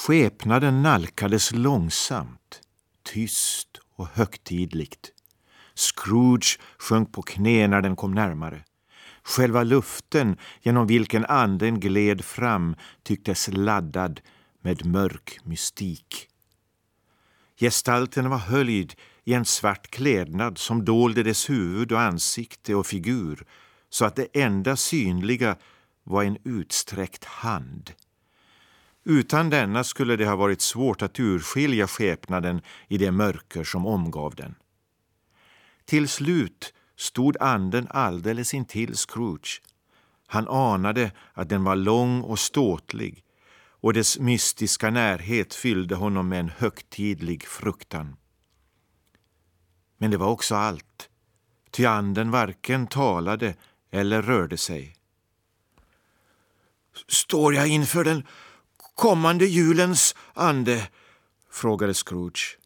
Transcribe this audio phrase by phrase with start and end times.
[0.00, 2.60] Skepnaden nalkades långsamt,
[3.02, 5.12] tyst och högtidligt.
[5.74, 8.64] Scrooge sjönk på knä när den kom närmare.
[9.22, 14.20] Själva luften genom vilken anden gled fram tycktes laddad
[14.62, 16.28] med mörk mystik.
[17.56, 18.94] Gestalten var höljd
[19.24, 23.46] i en svart klädnad som dolde dess huvud och ansikte och figur
[23.90, 25.56] så att det enda synliga
[26.04, 27.92] var en utsträckt hand.
[29.04, 34.34] Utan denna skulle det ha varit svårt att urskilja skepnaden i det mörker som omgav
[34.34, 34.54] den.
[35.84, 39.62] Till slut stod anden alldeles intill Scrooge.
[40.26, 43.24] Han anade att den var lång och ståtlig
[43.80, 48.16] och dess mystiska närhet fyllde honom med en högtidlig fruktan.
[49.98, 51.08] Men det var också allt,
[51.70, 53.54] ty anden varken talade
[53.90, 54.94] eller rörde sig.
[57.08, 58.26] Står jag inför den
[59.00, 60.88] kommande julens ande?
[61.52, 62.58] frågade Scrooge.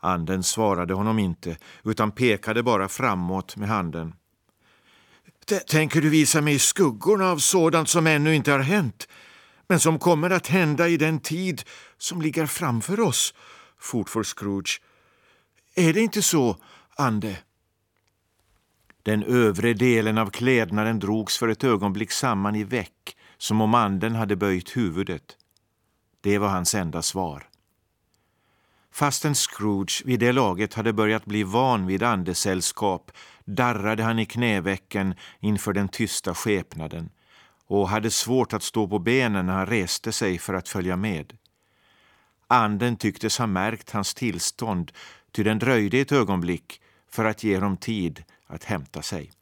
[0.00, 4.14] Anden svarade honom inte, utan pekade bara framåt med handen.
[5.66, 9.08] Tänker du visa mig skuggorna av sådant som ännu inte har hänt,
[9.68, 11.62] men som kommer att hända i den tid
[11.98, 13.34] som ligger framför oss?
[13.78, 14.80] fortfor Scrooge.
[15.74, 16.56] Är det inte så,
[16.96, 17.38] Ande?
[19.02, 24.14] Den övre delen av klädnaden drogs för ett ögonblick samman i väck, som om anden
[24.14, 25.36] hade böjt huvudet.
[26.20, 27.48] Det var hans enda svar.
[28.92, 33.10] Fastän Scrooge vid det laget hade börjat bli van vid andesällskap
[33.44, 37.10] darrade han i knävecken inför den tysta skepnaden
[37.66, 41.38] och hade svårt att stå på benen när han reste sig för att följa med.
[42.46, 44.92] Anden tycktes ha märkt hans tillstånd,
[45.32, 49.32] ty den dröjde ett ögonblick för att ge honom tid att hämta sig.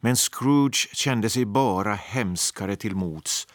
[0.00, 3.46] Men Scrooge kände sig bara hemskare till mots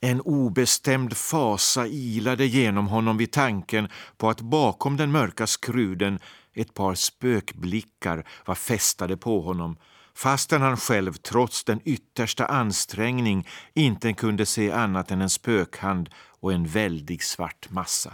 [0.00, 6.18] en obestämd fasa ilade genom honom vid tanken på att bakom den mörka skruden
[6.54, 9.76] ett par spökblickar var fästade på honom
[10.14, 16.52] fastän han själv trots den yttersta ansträngning inte kunde se annat än en spökhand och
[16.52, 18.12] en väldig svart massa.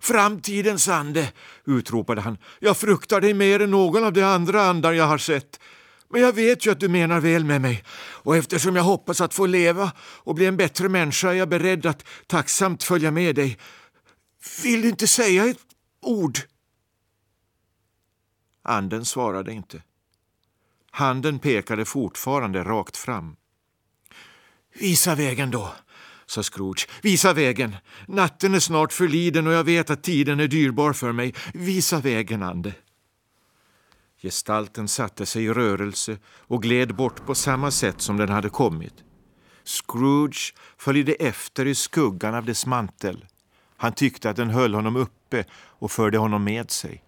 [0.00, 1.32] Framtidens ande,
[1.64, 2.38] utropade han.
[2.60, 5.60] Jag fruktar dig mer än någon av de andra andar jag har sett.
[6.12, 9.34] Men jag vet ju att du menar väl med mig och eftersom jag hoppas att
[9.34, 13.58] få leva och bli en bättre människa är jag beredd att tacksamt följa med dig.
[14.62, 15.58] Vill du inte säga ett
[16.00, 16.38] ord?
[18.62, 19.82] Anden svarade inte.
[20.90, 23.36] Handen pekade fortfarande rakt fram.
[24.74, 25.74] Visa vägen då,
[26.26, 26.88] sa Scrooge.
[27.02, 27.76] Visa vägen.
[28.08, 31.34] Natten är snart förliden och jag vet att tiden är dyrbar för mig.
[31.54, 32.74] Visa vägen, Ande.
[34.22, 38.94] Gestalten satte sig i rörelse och gled bort på samma sätt som den hade kommit.
[39.64, 43.26] Scrooge följde efter i skuggan av dess mantel.
[43.76, 47.02] Han tyckte att den höll honom uppe och förde honom med sig.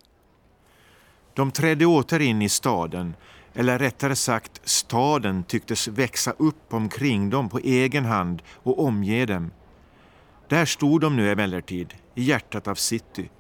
[1.35, 3.17] De trädde åter in i staden,
[3.55, 9.51] eller rättare sagt staden tycktes växa upp omkring dem på egen hand och omge dem.
[10.49, 13.31] Där stod de nu emellertid, i hjärtat av city,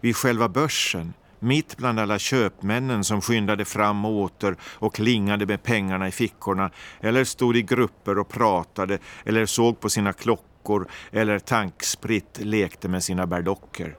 [0.00, 5.62] vid själva börsen, mitt bland alla köpmännen som skyndade fram och åter och klingade med
[5.62, 11.38] pengarna i fickorna eller stod i grupper och pratade eller såg på sina klockor eller
[11.38, 13.96] tankspritt lekte med sina berdocker.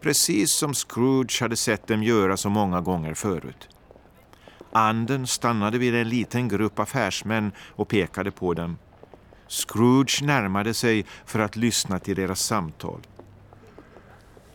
[0.00, 3.68] Precis som Scrooge hade sett dem göra så många gånger förut.
[4.72, 8.78] Anden stannade vid en liten grupp affärsmän och pekade på dem.
[9.48, 13.00] Scrooge närmade sig för att lyssna till deras samtal.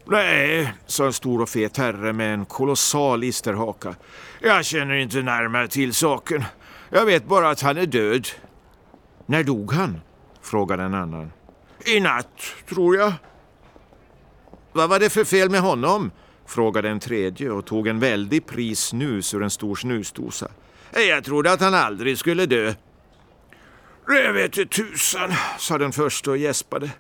[0.06, 3.96] Nej, sa en stor och fet herre med en kolossal isterhaka.
[4.42, 6.44] Jag känner inte närmare till saken.
[6.90, 8.28] Jag vet bara att han är död.
[9.26, 10.02] När dog han?
[10.42, 11.32] frågade en annan.
[11.86, 13.14] I natt, tror jag.
[14.72, 16.12] Vad var det för fel med honom?
[16.46, 20.48] frågade en tredje och tog en väldig pris snus ur en stor snusdosa.
[20.94, 22.74] Jag trodde att han aldrig skulle dö.
[24.08, 26.92] Det vete tusan, sa den första och gäspade.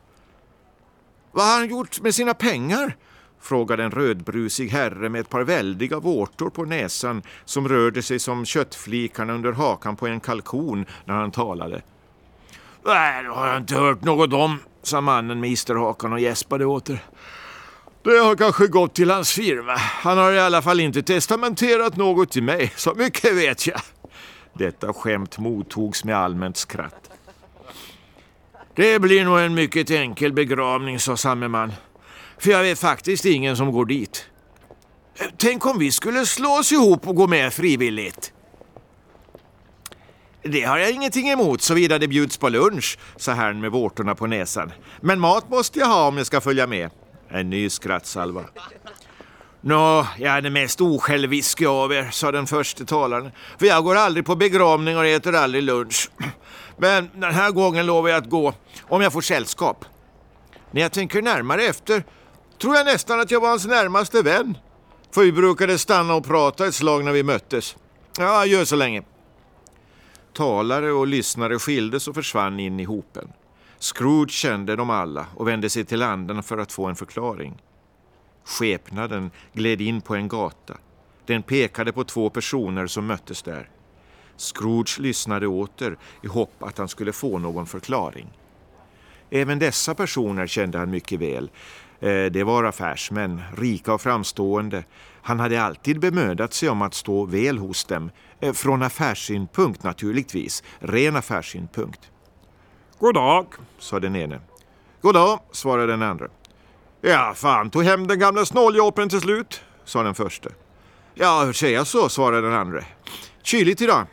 [1.33, 2.95] Vad har han gjort med sina pengar?
[3.41, 8.45] frågade en rödbrusig herre med ett par väldiga vårtor på näsan som rörde sig som
[8.45, 11.81] köttflikarna under hakan på en kalkon när han talade.
[12.85, 17.00] Nej, det har jag inte hört något om, sa mannen med isterhakan och gäspade åter.
[18.03, 19.75] Det har kanske gått till hans firma.
[19.77, 23.81] Han har i alla fall inte testamenterat något till mig, så mycket vet jag.
[24.53, 27.12] Detta skämt mottogs med allmänt skratt.
[28.75, 31.73] Det blir nog en mycket enkel begravning, sa samme man.
[32.37, 34.25] För jag vet faktiskt ingen som går dit.
[35.19, 38.33] Eh, tänk om vi skulle slå oss ihop och gå med frivilligt.
[40.41, 44.27] Det har jag ingenting emot såvida det bjuds på lunch, sa herrn med vårtorna på
[44.27, 44.71] näsan.
[45.01, 46.89] Men mat måste jag ha om jag ska följa med.
[47.29, 48.45] En ny skrattsalva.
[49.65, 53.31] Nå, jag är den mest osjälviske av er, sa den första talaren.
[53.57, 56.12] För jag går aldrig på begravning och äter aldrig lunch.
[56.77, 59.86] Men den här gången lovar jag att gå, om jag får sällskap.
[60.71, 62.04] När jag tänker närmare efter
[62.62, 64.57] tror jag nästan att jag var hans närmaste vän.
[65.12, 67.75] För vi brukade stanna och prata ett slag när vi möttes.
[68.18, 69.04] Ja, gör så länge.
[70.33, 73.27] Talare och lyssnare skildes och försvann in i hopen.
[73.80, 77.62] Scrooge kände dem alla och vände sig till anden för att få en förklaring.
[78.45, 80.78] Skepnaden gled in på en gata.
[81.25, 83.69] Den pekade på två personer som möttes där.
[84.38, 88.28] Scrooge lyssnade åter i hopp att han skulle få någon förklaring.
[89.30, 91.50] Även dessa personer kände han mycket väl.
[92.00, 94.84] Eh, det var affärsmän, rika och framstående.
[95.22, 98.12] Han hade alltid bemödat sig om att stå väl hos dem.
[98.40, 102.12] Eh, från affärssynpunkt naturligtvis, ren affärssynpunkt.
[103.00, 103.48] God dag,
[103.80, 104.40] sa den ene.
[105.01, 106.28] God dag, svarade den andra.
[107.05, 110.50] Ja, fan tog hem den gamla snåljåpen till slut, sa den första.
[111.13, 112.83] Ja, hur säger jag så, svarade den andra.
[113.41, 114.05] Kyligt idag.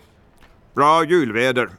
[0.74, 1.70] Bra julväder.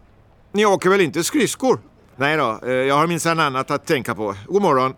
[0.51, 1.79] Ni åker väl inte skridskor?
[2.15, 4.35] Nej då, eh, jag har minsann annat att tänka på.
[4.47, 4.93] God morgon.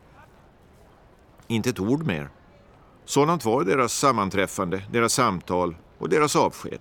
[1.48, 2.30] Inte ett ord mer.
[3.06, 6.80] Sådant var deras sammanträffande, deras samtal och deras avsked.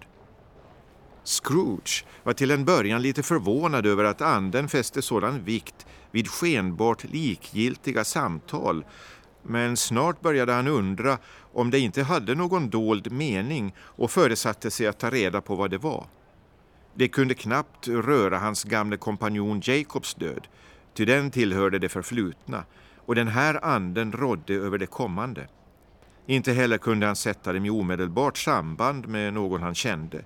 [1.25, 7.05] Scrooge var till en början lite förvånad över att anden fäste sådan vikt vid skenbart
[7.05, 8.85] likgiltiga samtal
[9.43, 11.19] men snart började han undra
[11.53, 15.71] om det inte hade någon dold mening och föresatte sig att ta reda på vad
[15.71, 16.07] det var.
[16.95, 20.47] Det kunde knappt röra hans gamle kompanjon Jacobs död,
[20.95, 22.65] ty den tillhörde det förflutna
[23.07, 25.49] och den här anden rådde över det kommande.
[26.27, 30.25] Inte heller kunde han sätta dem i omedelbart samband med någon han kände.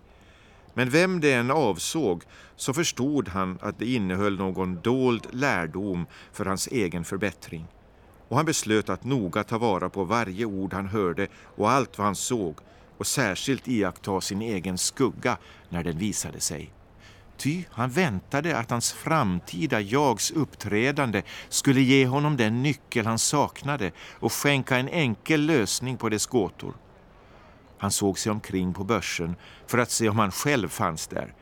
[0.74, 2.22] Men vem det än avsåg
[2.56, 7.66] så förstod han att det innehöll någon dold lärdom för hans egen förbättring.
[8.28, 11.26] Och han beslöt att noga ta vara på varje ord han hörde
[11.56, 12.56] och allt vad han såg
[12.98, 15.36] och särskilt iaktta sin egen skugga
[15.68, 16.72] när den visade sig.
[17.36, 23.92] Ty han väntade att hans framtida jags uppträdande skulle ge honom den nyckel han saknade
[24.20, 26.74] och skänka en enkel lösning på dess gåtor.
[27.78, 29.36] Han såg sig omkring på börsen
[29.66, 31.34] för att se om han själv fanns där.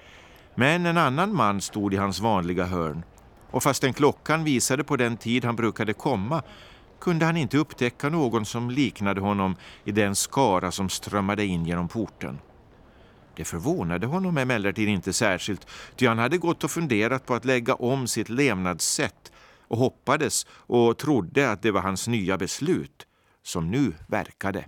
[0.54, 3.04] Men en annan man stod i hans vanliga hörn
[3.50, 6.42] och fastän klockan visade på den tid han brukade komma
[7.04, 11.88] kunde han inte upptäcka någon som liknade honom i den skara som strömmade in genom
[11.88, 12.38] porten.
[13.36, 15.66] Det förvånade honom emellertid inte särskilt,
[15.96, 19.32] ty han hade gått och funderat på att lägga om sitt levnadssätt
[19.68, 23.06] och hoppades och trodde att det var hans nya beslut
[23.42, 24.64] som nu verkade.